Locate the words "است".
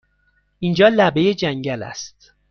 1.83-2.33